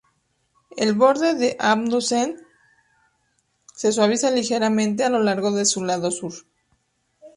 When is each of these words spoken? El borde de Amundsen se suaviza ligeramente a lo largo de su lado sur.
El 0.77 0.95
borde 0.95 1.35
de 1.35 1.55
Amundsen 1.59 2.35
se 3.75 3.91
suaviza 3.91 4.31
ligeramente 4.31 5.03
a 5.03 5.11
lo 5.11 5.19
largo 5.21 5.51
de 5.51 5.63
su 5.67 5.83
lado 5.83 6.09
sur. 6.09 6.33